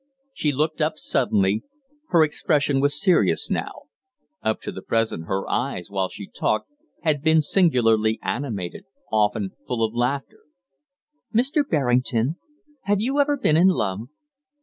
[0.33, 1.61] She looked up suddenly.
[2.07, 3.83] Her expression was serious now.
[4.41, 6.71] Up to the present her eyes, while she talked,
[7.03, 10.39] had been singularly animated, often full of laughter.
[11.31, 11.61] "Mr.
[11.69, 12.37] Berrington,
[12.85, 14.07] have you ever been in love?"